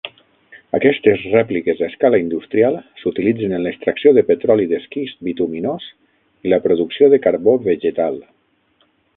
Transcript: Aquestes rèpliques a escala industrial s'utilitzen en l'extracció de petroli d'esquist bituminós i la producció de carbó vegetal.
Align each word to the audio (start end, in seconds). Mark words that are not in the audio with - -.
Aquestes 0.77 1.25
rèpliques 1.33 1.83
a 1.83 1.89
escala 1.93 2.21
industrial 2.23 2.79
s'utilitzen 3.03 3.53
en 3.57 3.63
l'extracció 3.67 4.15
de 4.19 4.25
petroli 4.31 4.67
d'esquist 4.73 5.23
bituminós 5.29 5.89
i 6.49 6.55
la 6.55 6.63
producció 6.67 7.15
de 7.17 7.21
carbó 7.29 7.59
vegetal. 7.73 8.19